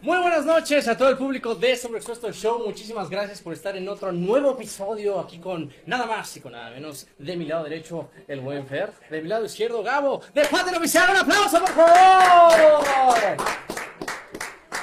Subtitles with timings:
[0.00, 2.62] Muy buenas noches a todo el público de Sobreexpuesto Show.
[2.64, 6.70] Muchísimas gracias por estar en otro nuevo episodio aquí con nada más y con nada
[6.70, 7.06] menos.
[7.18, 8.90] De mi lado derecho, el buen Fer.
[9.10, 10.22] De mi lado izquierdo, Gabo.
[10.32, 13.63] De Padre Oficial, un aplauso, por favor.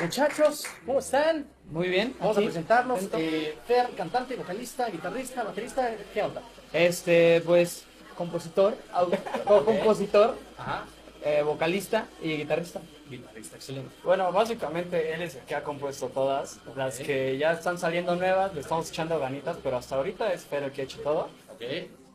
[0.01, 1.47] Muchachos, ¿cómo están?
[1.69, 2.15] Muy bien.
[2.19, 3.01] Vamos a presentarnos.
[3.13, 5.91] Eh, Fer, cantante, vocalista, guitarrista, baterista.
[6.13, 6.41] ¿Qué onda?
[6.73, 7.85] Este, pues,
[8.17, 8.75] compositor,
[10.57, 10.85] Ajá.
[11.23, 12.81] eh, vocalista y guitarrista.
[13.09, 13.93] Guitarrista, excelente.
[14.03, 16.59] Bueno, básicamente él es el que ha compuesto todas.
[16.75, 20.63] Las que ya están saliendo nuevas, le estamos echando ganitas, pero hasta ahorita es Fer
[20.63, 21.29] el que ha hecho todo.
[21.53, 21.61] Ok.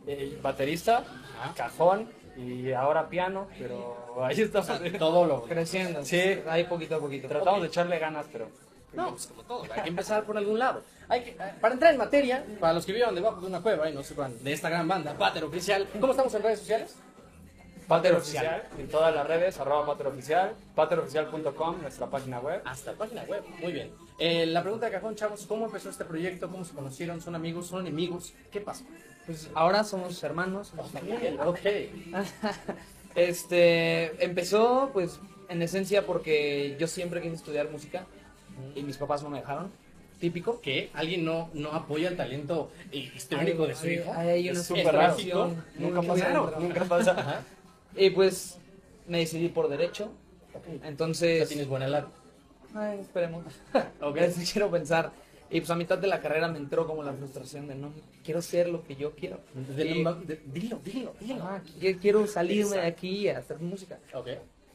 [0.07, 1.05] El baterista,
[1.41, 1.53] Ajá.
[1.57, 4.71] cajón y ahora piano, pero ahí estamos.
[4.99, 5.43] Todo lo.
[5.45, 6.05] Creciendo.
[6.05, 6.41] Sí.
[6.49, 7.29] Ahí poquito a poquito.
[7.29, 7.63] Tratamos Ok.
[7.63, 8.49] de echarle ganas, pero
[8.93, 10.83] No, pues como todo, hay que empezar por algún lado.
[11.09, 13.89] Hay que, eh, para entrar en materia, para los que vivan debajo de una cueva
[13.91, 16.97] y no sepan de esta gran banda, Pater Oficial, ¿cómo estamos en redes sociales?
[17.89, 22.61] Pater Oficial en todas las redes, arroba Pater Oficial, pateroficial.com, nuestra página web.
[22.65, 23.91] Hasta página web, muy bien.
[24.19, 26.49] Eh, la pregunta de cajón, chavos, ¿cómo empezó este proyecto?
[26.51, 27.21] ¿Cómo se conocieron?
[27.21, 27.69] ¿Son amigos?
[27.69, 28.33] ¿Son enemigos?
[28.51, 28.85] ¿Qué pasa?
[29.27, 30.73] Pues ahora somos hermanos.
[30.93, 31.35] familia.
[31.47, 31.61] Ok.
[33.15, 38.05] Este, empezó, pues, en esencia porque yo siempre quise estudiar música
[38.75, 39.71] y mis papás no me dejaron.
[40.21, 40.61] Típico.
[40.61, 40.91] ¿Qué?
[40.93, 44.13] ¿Alguien no, no apoya el talento eh, histriónico Hay- de su hay- hijo?
[44.15, 45.17] hay una Es súper raro.
[45.79, 46.59] Nunca pasa, rara.
[46.59, 47.43] nunca pasa.
[47.97, 48.59] Y pues,
[49.07, 50.11] me decidí por derecho.
[50.85, 52.09] Entonces, Ya tienes buena lana.
[52.75, 53.45] Ay, esperemos.
[54.01, 54.19] Ok.
[54.53, 55.13] Quiero pensar.
[55.49, 57.93] Y pues a mitad de la carrera me entró como la frustración de no,
[58.25, 59.39] quiero ser lo que yo quiero.
[59.55, 61.45] De- Y- de- dilo, dilo, dilo.
[61.45, 62.89] Ah, qui- quiero salirme de Exacto.
[62.99, 63.99] aquí a hacer música.
[64.13, 64.27] Ok,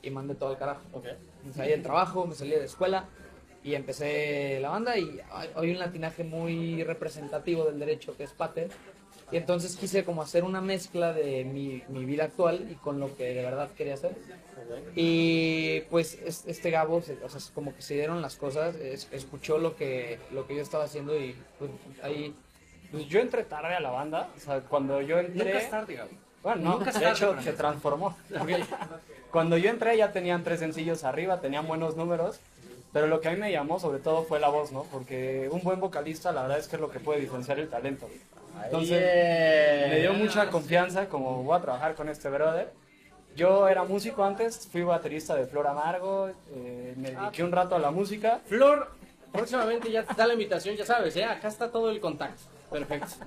[0.02, 0.82] Y mandé todo al carajo.
[0.94, 1.06] ok.
[1.46, 3.06] Me salí del trabajo, me salí de la escuela
[3.66, 5.20] y empecé la banda y
[5.56, 8.70] hay un latinaje muy representativo del derecho que es pater.
[9.32, 13.16] Y entonces quise como hacer una mezcla de mi, mi vida actual y con lo
[13.16, 14.16] que de verdad quería hacer.
[14.96, 19.08] Y pues es- este Gabo, se- o sea, como que se dieron las cosas, es-
[19.12, 21.72] escuchó lo que, lo que yo estaba haciendo y pues
[22.04, 22.36] ahí...
[22.92, 25.46] Pues yo entré tarde a la banda, o sea, cuando yo entré...
[25.46, 26.18] Nunca es tarde, Gaby.
[26.44, 28.18] Bueno, no, Nunca es de tarde hecho se transformó.
[29.32, 32.42] Cuando yo entré ya tenían tres sencillos arriba, tenían buenos números,
[32.92, 34.84] pero lo que a mí me llamó sobre todo fue la voz, ¿no?
[34.92, 38.10] Porque un buen vocalista la verdad es que es lo que puede diferenciar el talento.
[38.64, 42.72] Entonces me dio mucha confianza como voy a trabajar con este brother.
[43.36, 47.80] Yo era músico antes, fui baterista de Flor Amargo, eh, me dediqué un rato a
[47.80, 48.42] la música.
[48.46, 48.92] Flor,
[49.32, 51.24] próximamente ya te da la invitación, ya sabes, ¿eh?
[51.24, 52.42] Acá está todo el contacto.
[52.70, 53.26] Perfecto.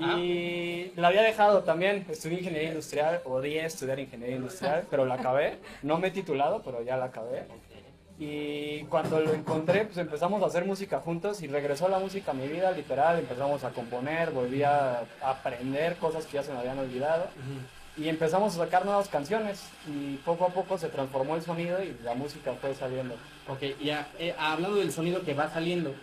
[0.00, 5.58] Y la había dejado también, estudié ingeniería industrial, odié estudiar ingeniería industrial, pero la acabé.
[5.82, 7.44] No me he titulado, pero ya la acabé.
[8.22, 12.34] Y cuando lo encontré, pues empezamos a hacer música juntos y regresó la música a
[12.34, 13.18] mi vida, literal.
[13.18, 17.28] Empezamos a componer, volví a aprender cosas que ya se me habían olvidado.
[17.96, 21.96] Y empezamos a sacar nuevas canciones y poco a poco se transformó el sonido y
[22.04, 23.14] la música fue saliendo.
[23.48, 25.94] Ok, ya eh, hablando del sonido que va saliendo,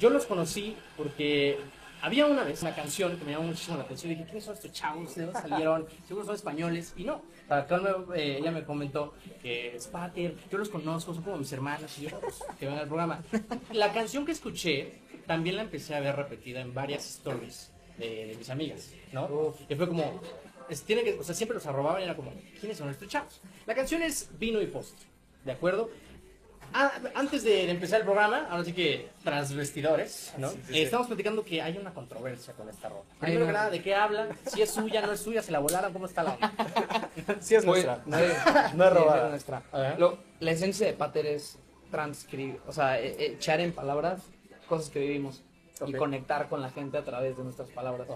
[0.00, 1.60] yo los conocí porque
[2.02, 4.10] había una vez una canción que me llamó muchísimo la atención.
[4.10, 5.14] Dije, ¿quiénes son estos chavos?
[5.14, 5.86] ¿De dónde salieron?
[6.06, 6.94] Seguro son españoles.
[6.96, 7.66] Y no, para
[8.14, 12.02] eh, ella me comentó que es Pater, yo los conozco, son como mis hermanos y
[12.08, 13.22] yo, pues, que van al programa.
[13.72, 14.94] La canción que escuché
[15.26, 19.54] también la empecé a ver repetida en varias stories de, de mis amigas, ¿no?
[19.68, 20.20] Y fue como,
[20.68, 23.40] es- tiene que, o sea, siempre los arrobaban y era como, ¿quiénes son estos chavos?
[23.66, 25.06] La canción es Vino y Postre,
[25.44, 25.90] ¿de acuerdo?
[26.72, 30.50] Ah, antes de empezar el programa, ahora sí que tras vestidores, ¿no?
[30.50, 30.82] Sí, sí, Eh, sí.
[30.82, 33.04] estamos platicando que hay una controversia con esta ropa.
[33.18, 34.28] Primero que nada, ¿de qué habla?
[34.46, 36.52] Si es suya, no es suya, se la volaron, ¿cómo está la onda?
[37.40, 38.16] Sí es Pues, nuestra, no
[38.76, 39.24] no es sí, robada.
[39.24, 39.62] es nuestra.
[39.98, 41.58] Lo- la esencia de Pater es
[41.90, 44.22] transcribir, o sea, e- e- echar en palabras
[44.68, 45.42] cosas que vivimos
[45.80, 45.88] Ok.
[45.88, 48.06] y conectar con la gente a través de nuestras palabras.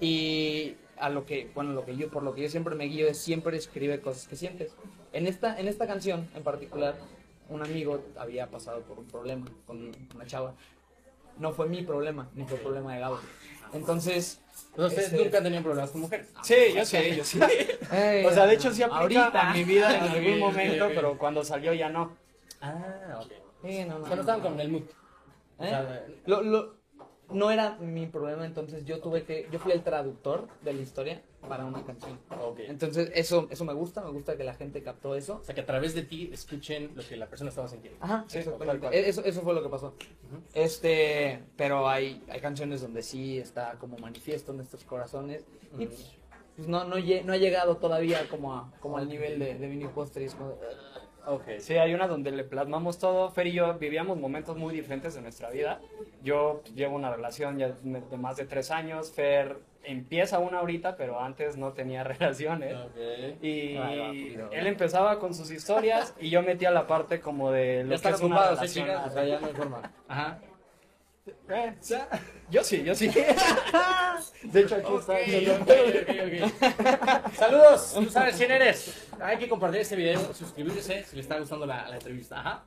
[0.00, 3.08] Y a lo que, bueno, lo que yo, por lo que yo siempre me guío
[3.08, 4.72] es siempre escribe cosas que sientes.
[5.12, 6.94] En esta, en esta canción en particular,
[7.48, 10.54] un amigo había pasado por un problema con una chava.
[11.38, 13.18] No fue mi problema, ni fue problema de Gabo.
[13.72, 14.40] Entonces,
[14.74, 16.28] Pero ustedes Este- nunca han tenido problemas con mujeres.
[16.42, 17.38] Sí, yo sé, yo sí.
[17.92, 19.50] ey, O sea, de hecho sí aplica ahorita.
[19.50, 22.16] a mi vida en algún momento, pero cuando salió ya no.
[22.60, 23.32] Ah, ok.
[23.62, 24.48] Sí, no, no, no, estaban no.
[24.50, 24.82] con el mood.
[25.58, 25.68] O ¿Eh?
[25.68, 26.76] sea, Lo- lo-
[27.30, 31.22] no era mi problema, entonces yo tuve que, yo fui el traductor de la historia
[31.48, 32.18] para una canción.
[32.30, 32.60] ok.
[32.66, 35.38] Entonces eso, eso me gusta, me gusta que la gente captó eso.
[35.40, 37.98] O sea, que a través de ti escuchen lo que la persona estaba sintiendo.
[38.04, 38.80] Ajá, Sí, cual.
[38.92, 39.94] Eso, eso fue lo que pasó.
[40.54, 45.44] Este, pero hay, hay canciones donde sí está como manifiesto en nuestros corazones.
[45.78, 46.12] Y pues,
[46.68, 50.22] no, no, no ha llegado todavía como, a- como al nivel de, de Vinny Postre.
[50.22, 50.58] y es como
[51.26, 51.42] de, Ok.
[51.58, 53.30] Sí, hay una donde le plasmamos todo.
[53.30, 55.80] Fer y yo vivíamos momentos muy diferentes de nuestra vida.
[56.22, 59.12] Yo llevo una relación ya de más de tres años.
[59.12, 62.74] Fer empieza una ahorita, pero antes no tenía relaciones.
[62.74, 63.42] Ok.
[63.42, 64.52] Y Ay, va, cuidado.
[64.52, 67.94] él empezaba con sus historias y yo metía la parte como de lo Ya que
[67.94, 68.86] están es una ocupados, ¿eh, relación.
[68.86, 69.06] chicas?
[69.06, 69.92] O sea, ya no hay forma.
[70.08, 70.38] Ajá.
[71.26, 71.74] Eh,
[72.50, 73.08] yo sí, yo sí.
[74.42, 75.14] De hecho, aquí está.
[75.14, 75.70] Ok,
[76.02, 77.32] ok, ok.
[77.34, 79.08] Saludos, tú sabes quién eres.
[79.20, 82.38] Hay que compartir este video, suscribirse si le está gustando la, la entrevista.
[82.40, 82.64] Ajá.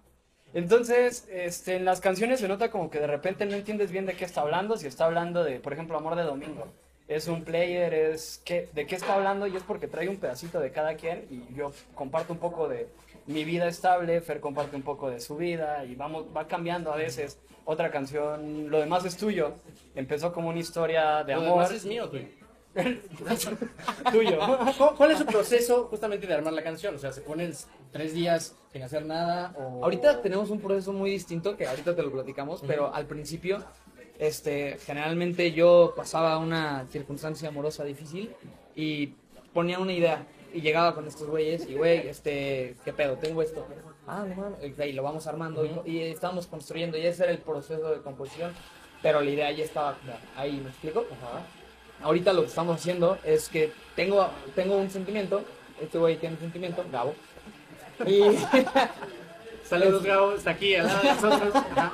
[0.54, 4.14] Entonces, este, en las canciones se nota como que de repente no entiendes bien de
[4.14, 6.68] qué está hablando, si está hablando de, por ejemplo, Amor de Domingo.
[7.08, 10.60] Es un player, es ¿qué, de qué está hablando y es porque trae un pedacito
[10.60, 12.88] de cada quien y yo comparto un poco de
[13.28, 16.96] mi vida estable, Fer comparte un poco de su vida y vamos, va cambiando a
[16.96, 17.40] veces.
[17.66, 19.54] Otra canción, Lo demás es tuyo,
[19.94, 21.52] empezó como una historia de ¿Lo amor.
[21.60, 22.26] demás es mío o tuyo?
[24.12, 24.40] tuyo.
[24.78, 26.96] ¿Cuál- ¿Cuál es su proceso justamente de armar la canción?
[26.96, 27.54] O sea, ¿se ponen
[27.92, 29.54] tres días sin hacer nada?
[29.58, 29.84] O...
[29.84, 33.64] Ahorita tenemos un proceso muy distinto que ahorita te lo platicamos, pero al principio,
[34.18, 38.34] este, generalmente yo pasaba una circunstancia amorosa difícil
[38.76, 39.08] y
[39.54, 43.66] ponía una idea y llegaba con estos güeyes y güey, este, qué pedo, tengo esto.
[44.08, 47.90] Ah, no y lo vamos armando y- y, estábamos construyendo y ese era el proceso
[47.92, 48.52] de composición,
[49.02, 49.96] pero la idea ya estaba
[50.36, 51.06] ahí, ¿me explico?
[52.02, 55.44] Ahorita lo que estamos haciendo es que tengo, tengo un sentimiento,
[55.82, 57.14] este güey tiene un sentimiento, Gabo,
[58.06, 58.22] y
[59.64, 61.56] Saludos, Gabo, está aquí al lado de nosotros.
[61.76, 61.94] Ajá.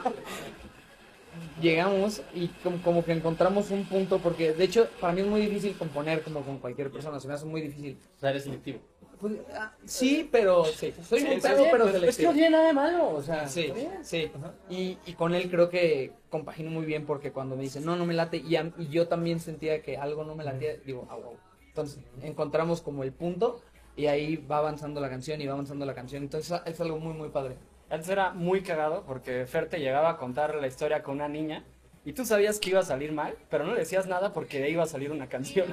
[1.62, 5.42] Llegamos y como, como que encontramos un punto, porque de hecho para mí es muy
[5.42, 7.98] difícil componer como con cualquier persona, se me hace muy difícil.
[8.16, 8.80] O sea, eres selectivo.
[9.20, 11.42] Pues, ah, sí, pero sí, soy Sí, muy bien,
[11.72, 13.48] pero pues, Es que no tiene nada de malo, o sea.
[13.48, 13.72] Sí,
[14.02, 14.30] sí.
[14.70, 18.06] Y, y con él creo que compagino muy bien porque cuando me dice, no, no
[18.06, 21.16] me late, y, a- y yo también sentía que algo no me latía, digo, ah,
[21.16, 21.38] wow.
[21.68, 23.62] Entonces encontramos como el punto
[23.96, 26.24] y ahí va avanzando la canción y va avanzando la canción.
[26.24, 27.56] Entonces es algo muy, muy padre.
[27.96, 31.64] Antes era muy cagado porque Fer te llegaba a contar la historia con una niña
[32.06, 34.84] y tú sabías que iba a salir mal, pero no le decías nada porque iba
[34.84, 35.68] a salir una canción.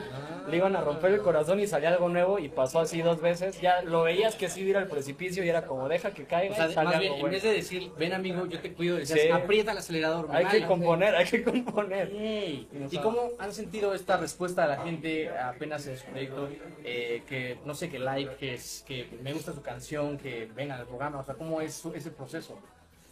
[0.48, 3.60] Le iban a romper el corazón y salía algo nuevo y pasó así dos veces.
[3.60, 6.56] Ya lo veías que sí iba al precipicio y era como deja que caiga O
[6.56, 8.96] sea, y sale más bien, algo en vez de decir, ven amigo, yo te cuido,
[8.96, 9.28] decías, Sí.
[9.30, 10.28] aprieta el acelerador.
[10.30, 10.60] Hay vale".
[10.60, 12.08] que componer, hay que componer.
[12.08, 16.48] O ¿Y cómo han sentido esta respuesta de la gente apenas en su proyecto?
[16.84, 20.80] Eh, que no sé, que like, que, es, que me gusta su canción, que vengan
[20.80, 21.18] al programa.
[21.20, 22.58] O sea, ¿cómo es su- ese proceso?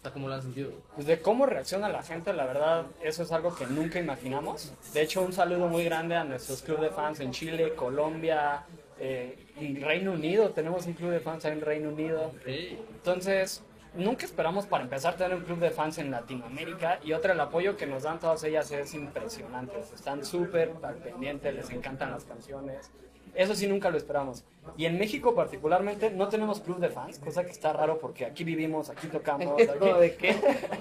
[0.00, 0.73] O sea, ¿cómo lo han sentido?
[0.94, 4.73] Pues de cómo reacciona la gente, la verdad, eso es algo que nunca imaginamos.
[4.94, 8.64] De hecho, un saludo muy grande a nuestros club de fans en Chile, Colombia
[8.99, 10.52] eh, y Reino Unido.
[10.52, 12.32] Tenemos un club de fans en Reino Unido.
[12.47, 13.62] Entonces,
[13.94, 17.41] nunca esperamos para empezar a tener un club de fans en Latinoamérica y otra, el
[17.41, 19.81] apoyo que nos dan todas ellas es impresionante.
[19.81, 22.91] Están súper al pendiente, les encantan las canciones.
[23.35, 24.44] Eso sí, nunca lo esperamos.
[24.77, 28.44] Y en México particularmente no tenemos club de fans, cosa que está raro porque aquí
[28.44, 29.61] vivimos, aquí tocamos.
[29.69, 30.31] Aquí- de que...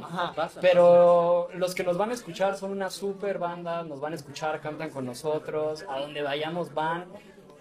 [0.01, 0.59] Ajá, pasa.
[0.61, 4.59] Pero los que nos van a escuchar son una super banda, nos van a escuchar,
[4.61, 7.05] cantan con nosotros, a donde vayamos van.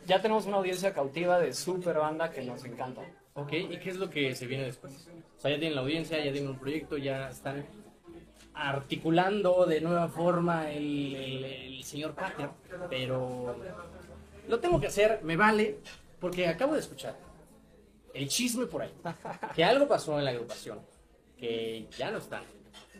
[0.06, 3.02] Ya tenemos una audiencia cautiva de super banda que nos encanta.
[3.34, 5.08] Ok, ¿y qué es lo que se viene después?
[5.36, 7.64] O sea, ya tienen la audiencia, ya tienen un proyecto, ya están
[8.54, 12.48] articulando de nueva forma el, el- el señor Pater,
[12.90, 13.54] pero
[14.48, 15.78] lo tengo que hacer, me vale,
[16.20, 17.16] porque acabo de escuchar
[18.14, 18.92] el chisme por ahí,
[19.54, 20.80] que algo pasó en la agrupación,
[21.36, 22.42] que ya no están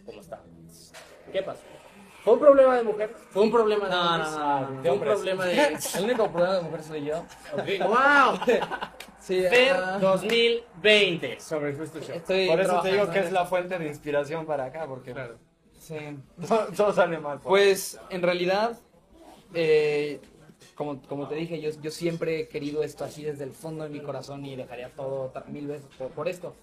[0.06, 0.46] como estaban.
[1.32, 1.62] ¿Qué pasó?
[2.24, 3.14] ¿Fue un problema de mujer?
[3.30, 4.30] ¿Fue un problema de No, hombres?
[4.32, 5.14] no, no, ¿Fue de un hombres.
[5.14, 5.78] problema de...?
[5.96, 7.24] El único problema de mujer soy yo.
[7.86, 8.38] ¡Wow!
[9.20, 12.16] Sí, Fer ah, 2020 sobre Justo Show.
[12.16, 14.86] estoy Por eso te digo trabajando que en es la fuente de inspiración para acá,
[14.86, 15.36] porque Claro.
[15.78, 15.96] Sí.
[16.48, 17.38] todo, todo sale mal.
[17.38, 18.78] por- Pues en realidad,
[19.52, 20.18] eh,
[20.78, 23.90] como, como te dije, yo, yo siempre he querido esto así desde el fondo de
[23.90, 26.54] mi corazón y dejaría todo mil veces por, por esto.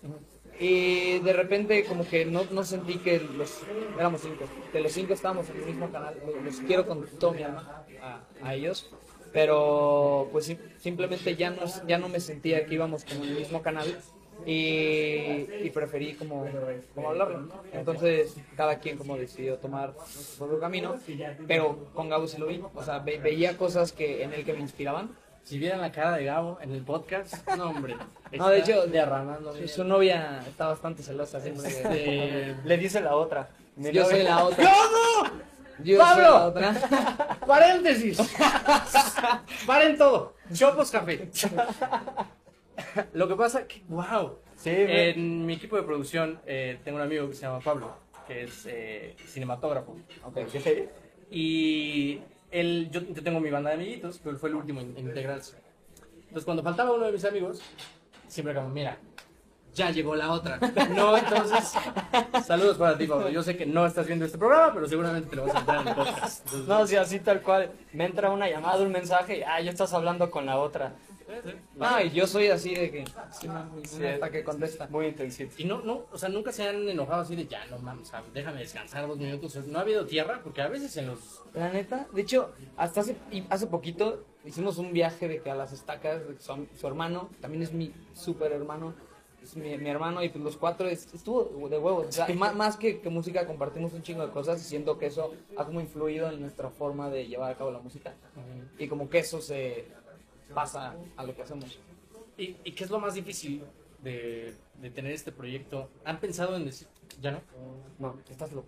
[0.59, 3.61] Y de repente como que no, no sentí que los,
[3.99, 7.43] éramos cinco, que los cinco estábamos en el mismo canal, los, quiero con todo mi
[7.43, 8.89] alma a, a ellos,
[9.33, 13.35] pero pues sim- simplemente ya no, ya no me sentía que íbamos como en el
[13.39, 13.85] mismo canal
[14.45, 16.45] y, y preferí como,
[16.93, 17.49] como hablarlo.
[17.73, 20.95] Entonces, cada quien como decidió tomar su propio camino,
[21.47, 22.61] pero con Gabo sí lo vi.
[22.73, 25.09] O sea, ve- veía cosas que en él que me inspiraban
[25.43, 27.95] Si vieran la cara de Gabo en el podcast, no, hombre.
[28.37, 29.55] No, de hecho, derramando.
[29.55, 31.39] Su, su novia está bastante celosa.
[31.39, 33.47] siempre Este, Le dice la otra.
[33.77, 34.65] Mi Yo soy la otra.
[34.65, 35.29] ¿Cómo?
[35.83, 36.23] Yo ¡Pablo!
[36.23, 37.39] soy la otra.
[37.47, 38.17] Paréntesis.
[39.67, 40.33] Paren todo.
[40.53, 41.29] Chopos Café.
[43.13, 44.39] Lo que pasa que, wow.
[44.55, 47.93] Sí, En mi equipo de producción eh, tengo un amigo que se llama Pablo,
[48.27, 49.97] que es eh, cinematógrafo.
[50.23, 50.37] Ok.
[51.29, 54.97] Y él, yo, yo tengo mi banda de amiguitos, pero él fue el último en,
[54.97, 55.57] en integrarse.
[56.21, 57.61] Entonces, cuando faltaba uno de mis amigos,
[58.27, 58.97] siempre como, mira,
[59.75, 60.59] ya llegó la otra.
[60.95, 61.73] No, entonces,
[62.45, 63.29] saludos para ti, Pablo.
[63.29, 65.81] Yo sé que no estás viendo este programa, pero seguramente te lo vas a entrar
[65.81, 66.45] en el podcast.
[66.45, 67.71] Entonces, No, sí, así tal cual.
[67.93, 70.93] Me entra una llamada, un mensaje y, ah, ya estás hablando con la otra.
[71.75, 73.05] No, y yo soy así de que.
[73.31, 74.87] Sí, no, Sí, hasta que contesta.
[74.87, 75.53] Muy intensito.
[75.57, 78.59] Y no, no, o sea, nunca se han enojado así de ya, no mames, déjame
[78.59, 79.55] descansar dos minutos.
[79.67, 81.41] No ha habido tierra, porque a veces en los.
[81.53, 83.15] La neta, de hecho, hasta hace,
[83.49, 87.73] hace poquito hicimos un viaje de que a las estacas, su, su hermano, también es
[87.73, 88.93] mi súper hermano,
[89.41, 92.07] es mi, mi hermano, y pues los cuatro es- estuvo de huevos.
[92.07, 95.07] O sea, ma- más, que, que música, compartimos un chingo de cosas y siento que
[95.07, 98.13] eso ha como influido en nuestra forma de llevar a cabo la música.
[98.77, 99.85] Y como que eso se
[100.53, 101.79] pasa a lo que hacemos.
[102.37, 103.63] ¿Y, y qué es lo más difícil
[104.03, 105.89] de, de tener este proyecto?
[106.03, 106.87] ¿Han pensado en decir,
[107.21, 107.41] ya no?
[107.99, 108.67] No, estás loco.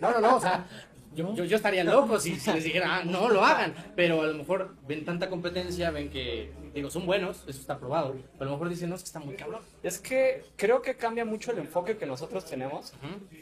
[0.00, 0.66] No, no, no, o sea,
[1.14, 4.26] yo, yo, yo estaría loco si, si les dijera, ah, no lo hagan, pero a
[4.26, 8.44] lo mejor ven tanta competencia, ven que, digo, son buenos, eso está probado, pero a
[8.44, 9.62] lo mejor dicen, no, es que está muy cabrón.
[9.82, 12.92] Es que creo que cambia mucho el enfoque que nosotros tenemos,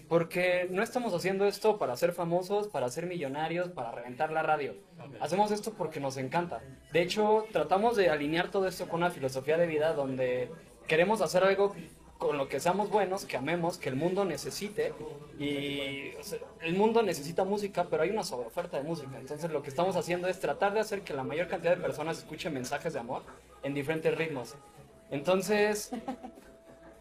[0.09, 4.75] porque no estamos haciendo esto para ser famosos, para ser millonarios, para reventar la radio.
[5.21, 6.61] Hacemos esto porque nos encanta.
[6.93, 10.51] De hecho, tratamos de alinear todo esto con una filosofía de vida donde
[10.87, 11.75] queremos hacer algo
[12.19, 14.93] con lo que seamos buenos, que amemos, que el mundo necesite.
[15.39, 19.19] Y o sea, el mundo necesita música, pero hay una sobreoferta de música.
[19.19, 22.19] Entonces lo que estamos haciendo es tratar de hacer que la mayor cantidad de personas
[22.19, 23.23] escuchen mensajes de amor
[23.63, 24.57] en diferentes ritmos.
[25.11, 25.91] Entonces,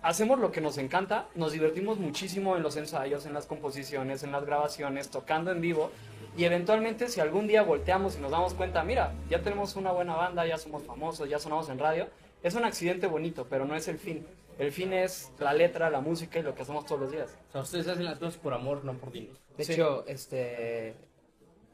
[0.02, 4.32] hacemos lo que nos encanta, nos divertimos muchísimo en los ensayos, en las composiciones, en
[4.32, 5.92] las grabaciones, tocando en vivo.
[6.38, 10.16] Y eventualmente, si algún día volteamos y nos damos cuenta, mira, ya tenemos una buena
[10.16, 12.08] banda, ya somos famosos, ya sonamos en radio,
[12.44, 14.26] es un accidente bonito, pero no es el fin.
[14.60, 17.38] El fin es la letra, la música y lo que hacemos todos los días.
[17.50, 19.34] O sea, ustedes hacen las cosas por amor, no por dinero.
[19.58, 19.74] De Sí.
[19.74, 20.96] hecho, este,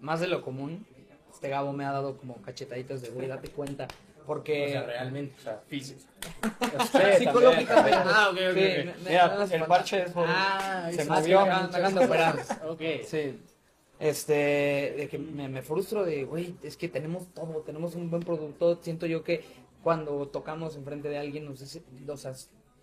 [0.01, 0.85] más de lo común,
[1.31, 3.87] este Gabo me ha dado como cachetaditas de, güey, date cuenta.
[4.25, 4.65] Porque...
[4.67, 5.99] O sea, realmente, o sea, físico.
[7.17, 7.97] Psicológicamente.
[8.05, 8.85] Ah, ok, ok, Sí, ok.
[8.85, 11.41] me- Mira, me hace el parche es por- Ah, se movió.
[11.43, 12.39] operar.
[12.67, 12.81] Ok.
[13.05, 13.39] Sí.
[13.99, 14.33] Este,
[14.97, 18.79] de que me, me frustro de, güey, es que tenemos todo, tenemos un buen producto.
[18.81, 19.43] Siento yo que
[19.83, 22.33] cuando tocamos enfrente de alguien, nos dice- o sea,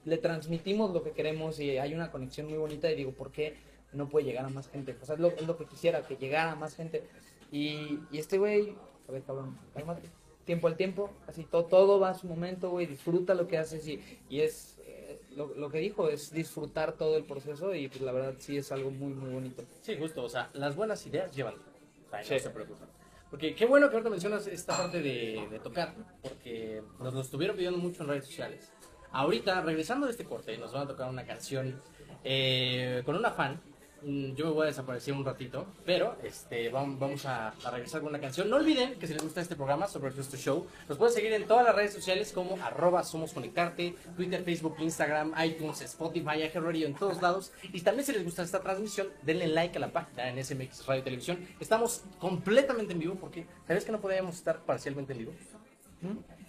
[0.05, 2.91] le transmitimos lo que queremos y hay una conexión muy bonita.
[2.91, 3.57] Y digo, ¿por qué
[3.93, 4.97] no puede llegar a más gente?
[5.01, 7.05] O sea, es lo, es lo que quisiera, que llegara a más gente.
[7.53, 8.75] Y, y este güey,
[9.09, 10.09] a ver, cabrón, cálmate.
[10.45, 13.87] Tiempo al tiempo, así todo, todo va a su momento, güey, disfruta lo que haces
[13.87, 18.01] y, y es eh, lo, lo que dijo, es disfrutar todo el proceso y pues
[18.01, 19.63] la verdad sí es algo muy, muy bonito.
[19.83, 21.55] Sí, justo, o sea, las buenas ideas llevan.
[21.55, 22.35] O sea, Sí.
[22.35, 22.89] no se preocupen.
[23.31, 27.55] Porque qué bueno que ahorita mencionas esta parte de, de tocar, porque nos lo estuvieron
[27.57, 28.73] pidiendo mucho en redes sociales.
[29.13, 31.81] Ahorita, regresando de este corte, nos van a tocar una canción
[32.25, 33.61] eh, con una fan.
[34.03, 38.09] Mm, Yo me voy a desaparecer un ratito, pero este, vam- vamos a, regresar con
[38.09, 38.49] una canción.
[38.49, 41.47] No olviden que si les gusta este programa sobre nuestro show, nos pueden seguir en
[41.47, 46.95] todas las redes sociales como arroba somos conectarte, Twitter, Facebook, Instagram, iTunes, Spotify, Radio, en
[46.95, 47.53] todos lados.
[47.75, 51.03] Y también si les gusta esta transmisión, denle like a la página en SMX Radio
[51.03, 51.47] Televisión.
[51.61, 55.33] Estamos completamente en vivo porque, ¿sabes que no podíamos estar parcialmente en vivo?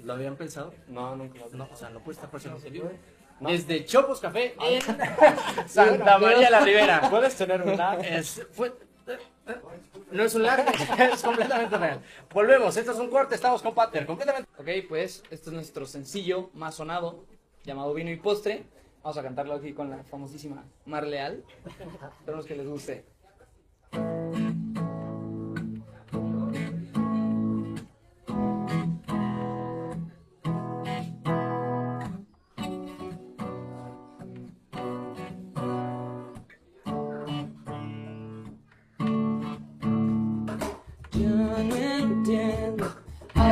[0.04, 0.74] ¿Lo habían pensado?
[0.88, 2.92] No, nunca lo No, o sea, no puede estar parcialmente en vivo.
[3.40, 3.50] No.
[3.50, 4.82] Desde Chopos Café en
[5.68, 7.10] Santa María la Ribera.
[7.10, 7.96] Puedes tener una.
[7.96, 8.72] Es, fue,
[10.12, 10.66] no es un lag,
[11.14, 12.02] es completamente real.
[12.34, 14.50] Volvemos, esto es un corte, estamos con Pater, completamente.
[14.58, 17.26] Ok, pues este es nuestro sencillo más sonado,
[17.64, 18.64] llamado Vino y Postre.
[19.04, 21.44] Vamos a cantarlo aquí con la famosísima Mar Leal.
[22.20, 23.06] Esperemos que les guste.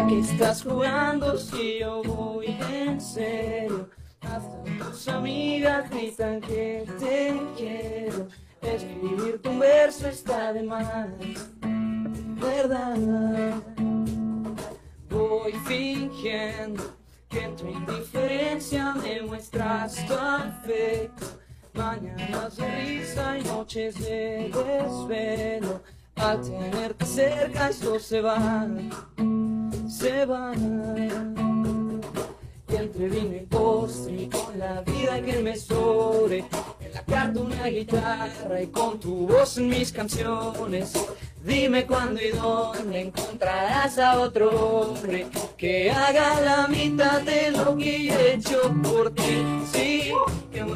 [0.10, 3.90] A qué estás jugando si yo voy en serio.
[4.22, 8.28] Hasta tus amigas gritan que te quiero.
[8.62, 11.10] Escribirte un verso está de más,
[12.42, 12.98] ¿verdad?
[15.10, 16.84] Voy fingiendo
[17.30, 21.26] que tu indiferencia me muestras tu afecto.
[21.74, 25.82] Mañanas de risa y noches de desvelo.
[26.16, 28.68] Al tenerte cerca esto se va,
[30.00, 30.54] se va.
[32.72, 36.40] Y entre vino y postre y con la vida que me sobre,
[36.80, 40.94] en la carta una guitarra y con tu voz en mis canciones.
[41.44, 45.28] Dime cuándo y dónde encontrarás a otro hombre
[45.58, 49.44] que haga la mitad de lo que he hecho por ti.
[49.72, 50.12] Sí,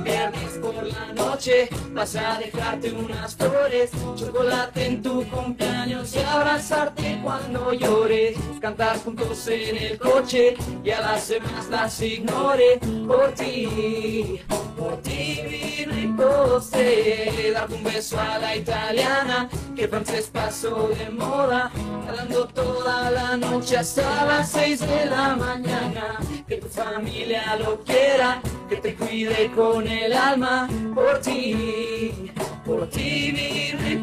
[0.04, 7.20] viernes por la noche vas a dejarte unas flores, chocolate en tu cumpleaños y abrazarte
[7.24, 14.40] cuando llores, cantar juntos en el coche y a las demás las ignore por ti,
[14.84, 20.90] por ti vino y postre, darte un beso a la italiana que el francés pasó
[20.90, 21.72] de moda,
[22.08, 28.42] hablando toda la noche hasta las seis de la mañana, que tu familia lo quiera,
[28.68, 32.32] que te cuide con el alma, por ti,
[32.66, 33.98] por ti vino y.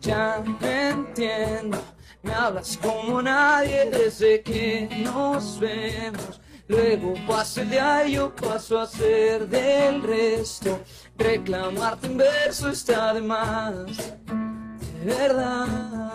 [0.00, 1.78] Ya me entiendo,
[2.22, 6.40] me hablas como nadie desde que nos vemos.
[6.68, 10.80] Luego paso el día y yo paso a ser del resto.
[11.18, 16.10] Reclamarte en verso está de más, de verdad.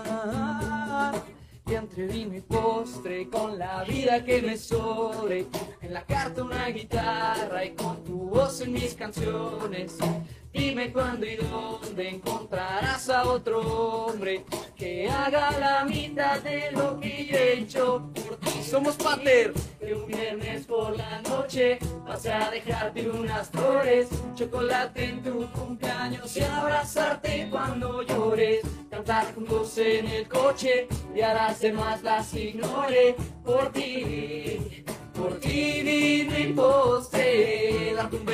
[1.67, 5.47] Y entre vino y postre, con la vida que me sobre,
[5.81, 9.97] en la carta una guitarra y con tu voz en mis canciones.
[10.55, 14.45] Dime cuándo y dónde encontrarás a otro hombre
[14.77, 18.63] que haga la mitad de lo que yo he hecho por ti.
[18.63, 19.51] Somos pater.
[19.79, 26.35] Que un viernes por la noche vas a dejarte unas flores, chocolate en tu cumpleaños
[26.37, 28.61] y abrazarte cuando llores.
[28.89, 34.85] Cantar juntos en el coche y harás demás las ignore por ti.
[35.15, 38.25] Por ti vino y postre, darte un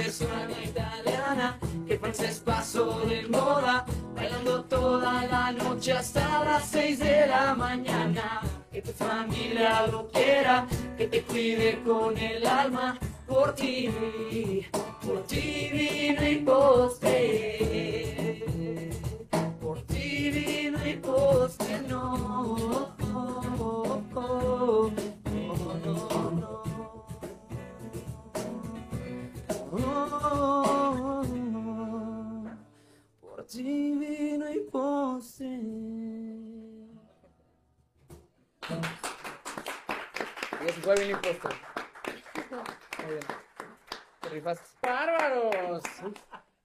[0.63, 3.85] italiana, que francés pasó de moda,
[4.15, 8.41] bailando toda la noche hasta las seis de la mañana.
[8.71, 10.65] Que tu familia lo quiera,
[10.97, 12.97] que te cuide con el alma,
[13.27, 13.89] por ti,
[15.05, 17.21] por ti vino y postre.
[19.61, 20.99] Por ti vino y
[21.87, 23.31] no, no.
[33.51, 35.47] Por ti vino y postre.
[40.61, 41.55] Y eso fue vino y postre.
[43.03, 43.19] Muy bien.
[44.21, 44.69] Te rifaste.
[44.81, 45.83] ¡Bárbaros!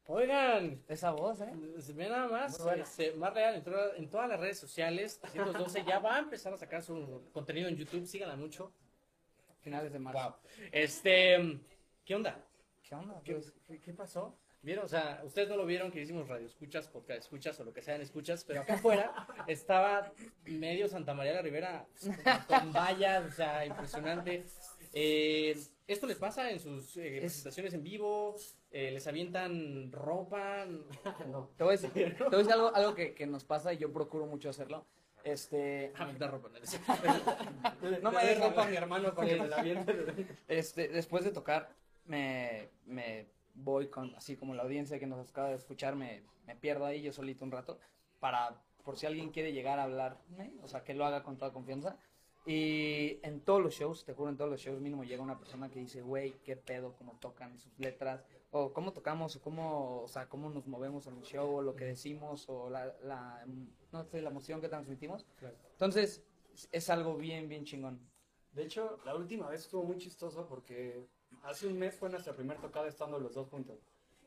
[0.09, 1.53] Oigan, Esa voz, ¿eh?
[1.81, 5.18] se ve nada más, Muy este, más real en, toda- en todas las redes sociales.
[5.20, 8.72] 312 ya va a empezar a sacar su contenido en YouTube, síganla mucho.
[9.62, 10.20] Finales de marzo.
[10.22, 10.35] Wow.
[10.70, 11.59] Este,
[12.05, 12.38] ¿qué onda?
[12.88, 13.20] ¿Qué onda?
[13.25, 14.38] ¿Qué, Pues, qué- qué pasó?
[14.62, 14.85] ¿Vieron?
[14.85, 17.83] O sea, ustedes no lo vieron que hicimos radio escuchas, podcast escuchas o lo que
[17.83, 20.12] sean escuchas, pero acá afuera estaba
[20.45, 21.87] medio Santa María la Rivera
[22.49, 24.45] con vallas, o sea, impresionante.
[24.92, 28.35] Eh, ¿Esto les pasa en sus eh, presentaciones en vivo?
[28.71, 30.66] Eh, ¿Les avientan ropa?
[31.29, 31.51] No.
[31.57, 33.79] Te voy a decir, te voy a decir algo, algo que, que nos pasa y
[33.79, 34.87] yo procuro mucho hacerlo.
[35.23, 36.49] Este, Aventar ropa.
[36.49, 38.01] ¿no?
[38.03, 40.27] No me des ropa a mi hermano para que me la aviente.
[40.47, 41.69] este, después de tocar,
[42.05, 46.55] me, me voy con, así como la audiencia que nos acaba de escuchar, me, me
[46.57, 47.79] pierdo ahí yo solito un rato,
[48.21, 51.53] para, por si alguien quiere llegar a hablarme, o sea, que lo haga con toda
[51.53, 51.99] confianza.
[52.49, 55.69] Y en todos los shows, te juro, en todos los shows mínimo llega una persona
[55.69, 60.09] que dice, güey, qué pedo, cómo tocan sus letras, o cómo tocamos, o cómo, o
[60.09, 63.45] sea, cómo nos movemos en el show, o lo que decimos, o la, la,
[63.90, 65.27] no sé, la emoción que transmitimos.
[65.38, 65.57] Claro.
[65.73, 66.25] Entonces,
[66.71, 68.01] es algo bien, bien chingón.
[68.53, 71.05] De hecho, la última vez estuvo muy chistoso porque
[71.42, 73.79] hace un mes fue nuestra primera tocada estando los dos juntos.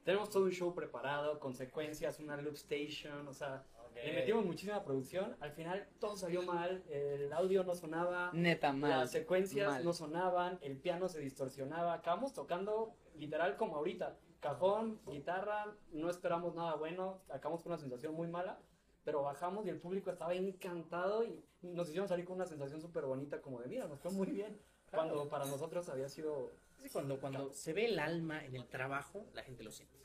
[0.04, 3.64] Tenemos todo un show preparado, con secuencias, una loop station, o sea,
[3.96, 5.36] le metimos muchísima producción.
[5.40, 8.92] Al final todo salió mal, el audio no sonaba, Neta, mal.
[9.02, 9.84] las secuencias mal.
[9.84, 11.94] no sonaban, el piano se distorsionaba.
[11.94, 14.18] Acabamos tocando literal como ahorita.
[14.40, 18.58] Cajón, guitarra, no esperamos nada bueno, acabamos con una sensación muy mala,
[19.04, 23.04] pero bajamos y el público estaba encantado y nos hicieron salir con una sensación súper
[23.04, 24.58] bonita como de, mira, nos fue muy bien.
[24.92, 26.52] Cuando para nosotros había sido...
[26.82, 29.98] Sí, cuando, cuando se ve el alma en el trabajo, la gente lo siente.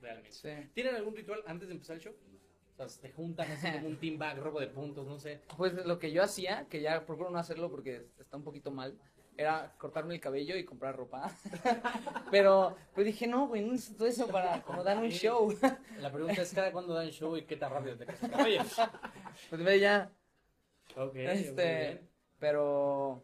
[0.00, 0.32] Realmente.
[0.32, 0.70] Sí.
[0.74, 2.14] ¿Tienen algún ritual antes de empezar el show?
[2.72, 5.40] O sea, se juntan así como un team back, robo de puntos, no sé.
[5.56, 8.96] Pues lo que yo hacía, que ya procuro no hacerlo porque está un poquito mal,
[9.36, 11.30] era cortarme el cabello y comprar ropa.
[12.30, 15.52] Pero pues dije, no, güey, no necesito eso para como dar un show.
[15.98, 18.62] La pregunta es cada cuándo dan show y qué tan rápido te casas el cabello.
[19.50, 20.12] Pues ve ya.
[20.96, 22.08] Ok, muy Este, bien.
[22.38, 23.22] pero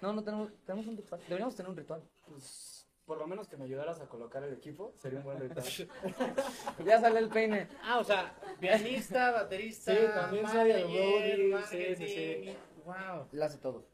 [0.00, 1.20] no, no tenemos, tenemos un ritual.
[1.22, 2.02] Deberíamos tener un ritual.
[2.28, 5.88] Pues, por lo menos que me ayudaras a colocar el equipo, sería un buen detalle.
[6.84, 7.68] Ya sale el peine.
[7.82, 12.56] Ah, o sea, pianista, baterista, Sí, también soy el sí, sí, sí.
[12.84, 13.28] Wow.
[13.32, 13.84] Lo hace todo.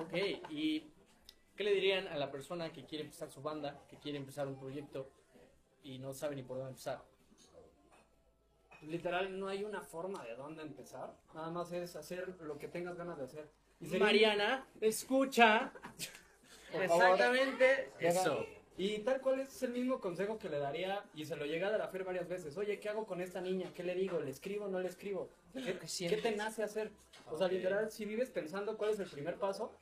[0.00, 0.14] Ok,
[0.50, 0.90] ¿y
[1.56, 4.58] qué le dirían a la persona que quiere empezar su banda, que quiere empezar un
[4.58, 5.10] proyecto
[5.82, 7.02] y no sabe ni por dónde empezar?
[8.82, 11.14] Literal, no hay una forma de dónde empezar.
[11.34, 13.50] Nada más es hacer lo que tengas ganas de hacer.
[13.80, 15.72] Y sería- Mariana, escucha.
[16.72, 18.46] Exactamente Llega- eso.
[18.78, 21.70] Y tal cual es el mismo consejo que le daría, y se lo llegué a
[21.70, 22.56] dar a Fer varias veces.
[22.58, 23.72] Oye, ¿qué hago con esta niña?
[23.74, 24.20] ¿Qué le digo?
[24.20, 25.30] ¿Le escribo o no le escribo?
[25.54, 26.90] ¿Qué, ¿Qué te nace hacer?
[27.30, 29.72] O sea, literal, si vives pensando cuál es el primer paso,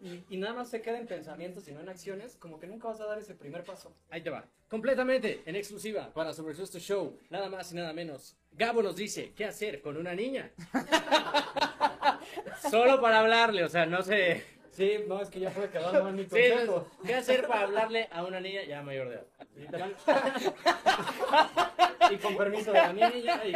[0.00, 2.86] y, y nada más se queda en pensamientos y no en acciones, como que nunca
[2.88, 3.92] vas a dar ese primer paso.
[4.10, 4.44] Ahí te va.
[4.68, 7.18] Completamente en exclusiva para Sobre Susto Show.
[7.28, 8.36] Nada más y nada menos.
[8.52, 10.52] Gabo nos dice qué hacer con una niña.
[12.70, 14.44] Solo para hablarle, o sea, no sé.
[14.72, 15.68] Sí, no, es que ya fue
[16.02, 16.86] mal mi Sí, consejo.
[17.04, 19.26] ¿Qué hacer para hablarle a una niña ya mayor de edad?
[22.10, 23.40] y con permiso de la niña.
[23.44, 23.52] Y...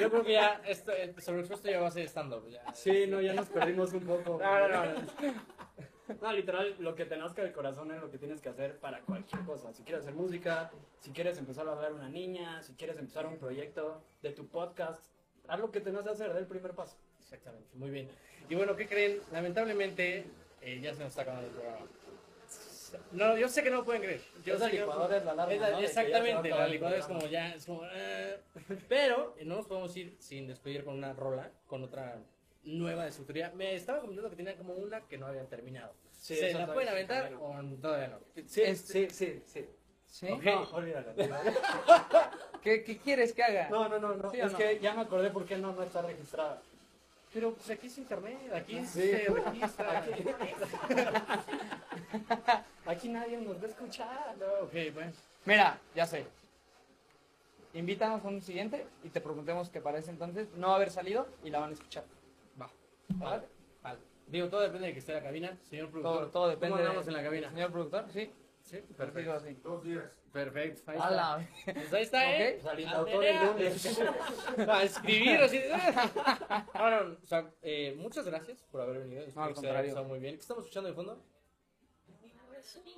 [0.00, 2.48] Yo creo que ya esto, el Sobre Susto ya va a ser stand-up.
[2.48, 2.72] ya.
[2.72, 4.38] Sí, no, ya nos perdimos un poco.
[4.42, 5.00] No, no, no, no.
[6.20, 9.00] No, literal, lo que te nazca del corazón es lo que tienes que hacer para
[9.00, 9.72] cualquier cosa.
[9.72, 13.26] Si quieres hacer música, si quieres empezar a hablar a una niña, si quieres empezar
[13.26, 15.02] un proyecto de tu podcast,
[15.48, 16.96] haz lo que te nace hacer, da el primer paso.
[17.20, 18.08] Exactamente, muy bien.
[18.50, 19.20] Y bueno, ¿qué creen?
[19.32, 20.26] Lamentablemente,
[20.64, 21.86] eh, ya se nos está acabando el programa.
[23.12, 24.20] No, yo sé que no lo pueden creer.
[24.44, 24.94] Yo Esa sé que es la
[25.32, 25.78] alarma, es la- ¿no?
[25.80, 27.82] Exactamente, la licuadora es como ya, es como...
[27.92, 28.38] eh,
[28.88, 32.20] pero eh, no nos podemos ir sin despedir con una rola, con otra
[32.62, 33.50] nueva de su autoría.
[33.50, 35.92] Me estaba comentando que tenía como una que no habían terminado.
[36.12, 38.20] Sí, ¿Se la pueden aventar o todavía no?
[38.46, 39.68] Sí, Este- sí, sí, sí.
[40.06, 40.28] ¿Sí?
[40.30, 40.44] Ok.
[40.44, 41.12] No, olvídalo.
[42.62, 43.68] ¿Qué, qué quieres que haga?
[43.68, 44.30] No, no, no, no.
[44.30, 44.58] ¿Sí es no?
[44.58, 46.62] que ya me acordé por qué no, no está registrada.
[47.34, 49.02] Pero pues aquí es internet, aquí Sí.
[49.10, 50.04] se registra.
[52.86, 54.36] Aquí nadie nos va a escuchar.
[54.62, 55.12] ok, bueno.
[55.44, 56.24] Mira, ya sé.
[57.72, 60.90] Invítanos a un siguiente y te preguntemos que para ese entonces no va a haber
[60.90, 62.04] salido y la van a escuchar.
[62.60, 62.70] Va.
[63.08, 63.42] ¿Vale?
[63.82, 63.98] Vale.
[64.28, 66.18] Digo, todo depende de que esté en la cabina, señor productor.
[66.20, 66.68] Todo, todo depende.
[66.76, 67.50] ¿Cómo andamos de- en la cabina?
[67.50, 68.30] Señor productor, sí.
[68.64, 68.96] Sí, Perfecto.
[68.96, 69.32] perfecto.
[69.34, 70.00] Así.
[70.32, 70.90] Perfecto.
[70.90, 71.48] Ahí está.
[71.74, 72.56] Pues ahí está, ¿eh?
[72.56, 72.62] Ok.
[72.62, 73.98] Pues al A autor el lunes.
[74.68, 75.60] A escribir así.
[76.74, 79.22] No, no, o sea, eh, muchas gracias por haber venido.
[79.22, 80.04] Espero al que se haya contrario.
[80.08, 80.34] muy bien.
[80.36, 81.22] ¿Qué estamos escuchando de fondo?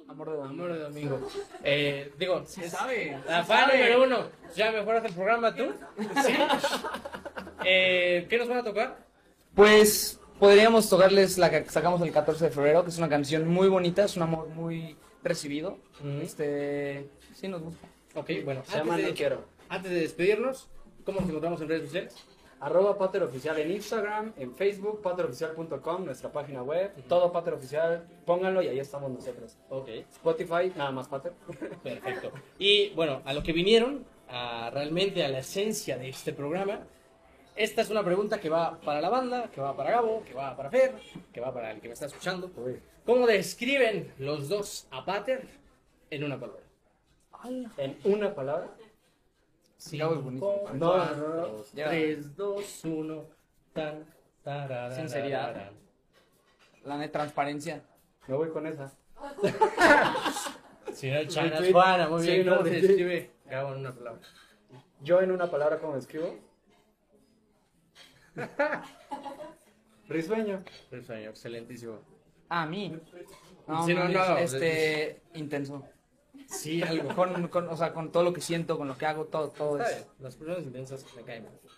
[0.09, 0.63] Amor de domingo.
[0.65, 1.29] Amor de domingo.
[1.65, 3.19] Eh, digo, Sí es sabe.
[3.27, 3.79] la sí fan sabe.
[3.79, 4.31] número uno.
[4.55, 5.73] Ya mejoras el programa tú.
[6.25, 6.35] Sí.
[7.69, 8.97] Eh, ¿Qué nos van a tocar?
[9.55, 13.67] Pues podríamos tocarles la que sacamos el 14 de febrero, que es una canción muy
[13.67, 14.97] bonita, es un amor muy
[15.27, 15.79] recibido.
[16.23, 17.87] Este, sí nos gusta.
[18.15, 18.63] Ok, bueno.
[18.65, 19.45] Se llama antes No de- Quiero.
[19.69, 20.69] Antes de despedirnos,
[21.05, 22.15] ¿cómo nos encontramos en redes sociales?
[22.59, 28.63] Arroba Pater Oficial en Instagram, en Facebook, pateroficial.com, nuestra página web, todo Pater Oficial, pónganlo
[28.63, 29.57] y ahí estamos nosotros.
[29.69, 29.89] Ok.
[30.11, 31.33] Spotify, nada más Pater.
[31.83, 32.33] Perfecto.
[32.59, 36.81] Y bueno, a lo que vinieron, a, realmente a la esencia de este programa,
[37.57, 40.57] esta es una pregunta que va para la banda, que va para Gabo, que va
[40.57, 40.95] para Fer,
[41.33, 42.51] que va para el que me está escuchando.
[43.05, 45.47] ¿Cómo describen los dos a Pater
[46.11, 46.63] en una palabra?
[47.79, 48.69] En una palabra.
[49.93, 50.63] Gabo es bonito.
[50.75, 51.65] No, no, no.
[51.75, 51.89] Ya.
[51.89, 53.25] tres, dos, uno,
[53.73, 54.05] tan,
[54.43, 55.71] tararara, Sinceridad.
[56.85, 57.83] La de transparencia.
[58.27, 58.93] Me voy con esa.
[61.29, 61.73] Chana Retweet.
[61.73, 62.47] Juana, muy Sí, bien.
[62.47, 62.83] no, ¿Cómo retweet.
[62.83, 64.21] describe Gabo en una palabra?
[65.03, 66.39] Yo en una palabra, ¿cómo escribo?
[70.09, 70.63] Risueño.
[70.91, 71.99] Perfecto, excelentísimo.
[72.49, 72.97] Ah, a mí.
[73.67, 75.83] No, Sí, no, no, este, intenso.
[76.47, 77.15] Sí, algo.
[77.15, 79.83] Con, con, o sea, con todo lo que siento, con lo que hago, todo, todo
[79.83, 80.07] es.
[80.21, 81.69] Las personas intensas me caen gusto.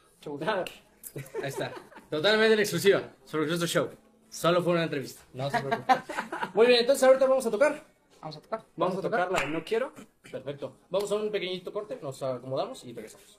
[1.43, 1.73] Ahí está.
[2.11, 3.03] Totalmente en exclusiva.
[3.25, 3.89] Sobre Cristo Show.
[4.29, 5.23] Solo fue una entrevista.
[5.33, 5.95] No se preocupe.
[6.53, 7.83] Muy bien, entonces ahorita vamos a tocar.
[8.21, 8.65] Vamos a tocar.
[8.77, 9.47] Vamos a tocarla.
[9.47, 9.95] No quiero.
[10.31, 10.77] Perfecto.
[10.91, 13.39] Vamos a un pequeñito corte, nos acomodamos y regresamos.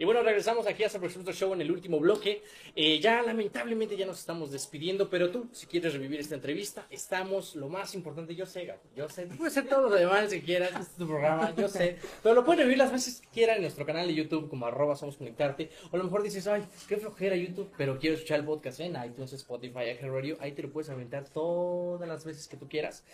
[0.00, 2.42] Y bueno, regresamos aquí a Cristo Show en el último bloque.
[2.74, 7.54] Eh, ya lamentablemente ya nos estamos despidiendo, pero tú, si quieres revivir esta entrevista, estamos,
[7.54, 10.70] lo más importante, yo sé, Gabo, yo sé, puedes hacer todo lo demás si quieras,
[10.70, 13.62] este es tu programa, yo sé, pero lo puedes revivir las veces que quieras en
[13.62, 16.96] nuestro canal de YouTube como arroba somos conectarte, o a lo mejor dices, ay, qué
[16.96, 20.88] flojera YouTube, pero quiero escuchar el podcast en iTunes, Spotify, Radio, ahí te lo puedes
[20.88, 23.04] aventar todas las veces que tú quieras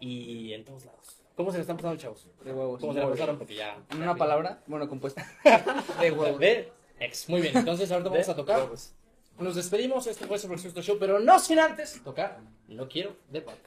[0.00, 1.21] y en todos lados.
[1.36, 2.26] ¿Cómo se le están pasando, chavos?
[2.44, 2.80] De huevos.
[2.80, 3.38] ¿Cómo se la pasaron?
[3.38, 3.78] Porque ya...
[3.90, 5.26] En una palabra, bueno, compuesta.
[6.00, 6.38] De huevos.
[6.38, 7.28] De ex.
[7.28, 8.68] Muy bien, entonces ahorita vamos a tocar.
[9.38, 13.40] Nos despedimos, este fue Sobre Susto Show, pero no sin antes tocar No Quiero de
[13.40, 13.62] Pater.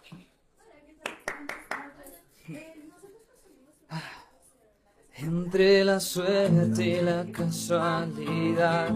[5.18, 8.90] Entre la suerte y la casualidad,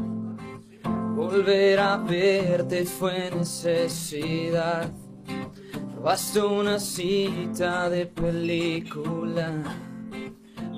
[1.15, 4.91] volver a verte fue necesidad.
[6.01, 9.51] Basta una cita de película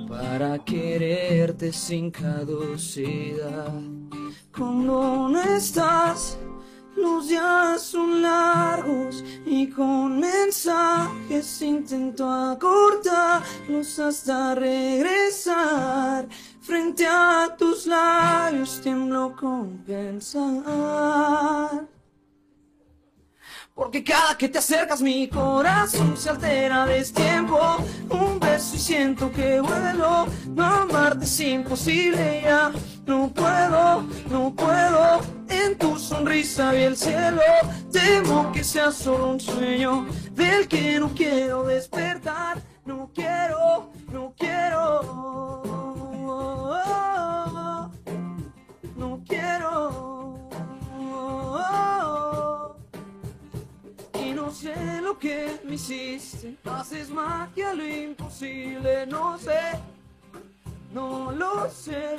[0.10, 3.72] para quererte sin caducidad.
[4.52, 6.40] Cuando no estás,
[6.98, 16.28] los días son largos y con mensajes intento acortarlos hasta regresar.
[16.62, 21.22] Frente a tus labios tiemblo con pensar.
[23.82, 27.58] Porque cada que te acercas mi corazón se altera de tiempo.
[28.12, 32.72] Un beso y siento que vuelo No amarte es imposible ya
[33.08, 35.22] No puedo, no puedo.
[35.50, 37.42] En tu sonrisa vi el cielo.
[37.92, 42.31] Temo que sea solo un sueño Del que no quiero despertar
[55.82, 56.58] hiciste.
[56.66, 59.80] Haces magia lo imposible, no sé,
[60.94, 62.18] no lo sé.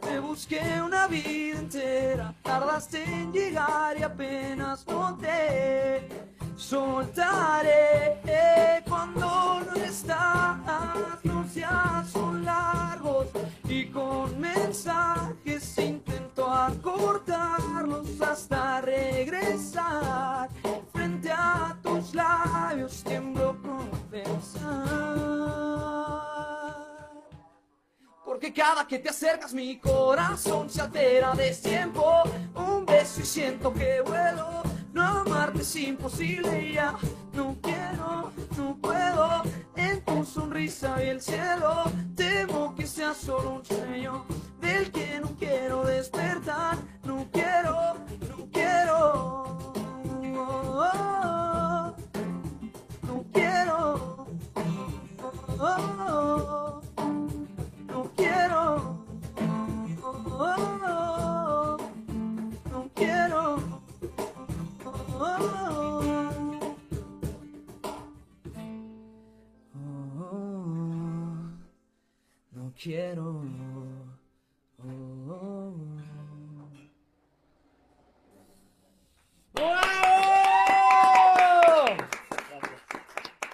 [0.00, 6.08] Te busqué una vida entera, tardaste en llegar y apenas noté.
[6.56, 8.20] Soltaré
[8.88, 13.26] cuando no estás, los días son largos
[13.68, 20.48] y con mensajes intento acortarlos hasta regresar.
[20.92, 23.84] Frente a tus labios tiemblo con.
[28.24, 32.22] Porque cada que te acercas mi corazón se altera de tiempo.
[32.54, 34.62] Un beso y siento que vuelo.
[34.92, 36.96] No amarte es imposible ya.
[37.32, 39.42] No quiero, no puedo.
[39.76, 41.84] En tu sonrisa y el cielo.
[42.16, 44.24] Temo que sea solo un sueño
[44.60, 46.76] del que no quiero despertar.
[47.04, 47.30] No
[72.84, 73.40] Quiero.
[74.76, 75.72] ¡Bravo!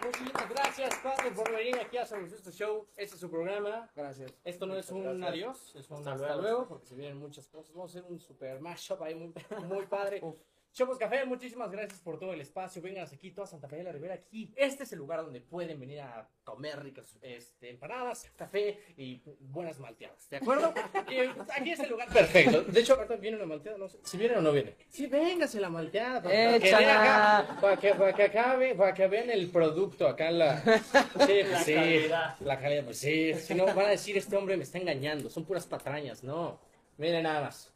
[0.04, 2.88] Muchísimas gracias, Pablo, por venir aquí a Sobre Gusto Show.
[2.96, 3.88] Este es su programa.
[3.94, 4.34] Gracias.
[4.42, 7.72] Esto no es un adiós, es un hasta luego, porque se vienen muchas cosas.
[7.72, 9.32] Vamos a hacer un super mashup ahí muy,
[9.68, 10.20] muy padre.
[10.72, 12.80] Chopos Café, muchísimas gracias por todo el espacio.
[12.80, 14.14] Vengan aquí, toda Santa Fe de la Ribera.
[14.14, 19.20] Aquí, este es el lugar donde pueden venir a comer ricas este, empanadas, café y
[19.40, 20.30] buenas malteadas.
[20.30, 20.72] ¿De acuerdo?
[21.10, 21.16] Y
[21.60, 22.62] aquí es el lugar perfecto.
[22.62, 24.76] De hecho, ahorita viene una malteada, no sé si viene o no viene.
[24.88, 26.22] Sí, véngase la malteada.
[26.22, 30.30] Para, que, acá, para, que, para que acá ve- para que vean el producto acá
[30.30, 30.62] la.
[31.26, 31.74] Sí, pues sí.
[31.74, 32.36] calidad.
[32.40, 33.34] La calidad, pues sí.
[33.34, 35.28] Si no, van a decir, este hombre me está engañando.
[35.30, 36.22] Son puras patrañas.
[36.22, 36.60] No.
[36.96, 37.72] Miren nada más.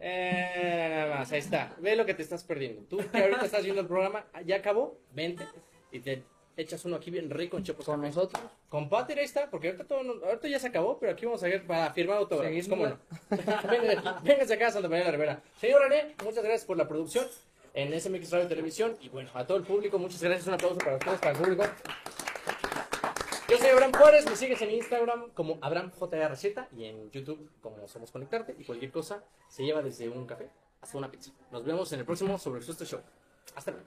[0.00, 1.74] Eh, nada más, ahí está.
[1.78, 2.82] Ve lo que te estás perdiendo.
[2.82, 5.44] Tú que ahorita estás viendo el programa, ya acabó, vente
[5.90, 6.22] y te
[6.56, 7.96] echas uno aquí bien rico en Con Café.
[7.98, 8.42] nosotros.
[8.68, 11.42] Con Pater ahí está, porque ahorita, todo, no- ahorita ya se acabó, pero aquí vamos
[11.42, 12.52] a ir para firmar autógrafos.
[12.64, 12.68] Seguimos.
[12.68, 12.98] ¿Cómo no?
[13.70, 15.42] Vénganse aquí, vénganse acá a Santa María de la Rivera.
[15.60, 17.26] Señor René, muchas gracias por la producción
[17.74, 18.96] en SMX Radio Televisión.
[19.00, 20.46] Y bueno, a todo el público, muchas gracias.
[20.48, 21.64] Un aplauso para ustedes, para el público.
[23.48, 26.44] Yo soy Abraham Juárez, me sigues en Instagram como AbrahamJRZ
[26.76, 30.50] y en YouTube como Somos Conectarte y cualquier cosa se lleva desde un café
[30.82, 31.30] hasta una pizza.
[31.50, 33.00] Nos vemos en el próximo Sobre el Susto Show.
[33.56, 33.86] Hasta luego.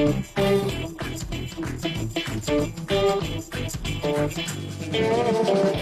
[0.00, 0.34] Thank
[5.74, 5.79] you.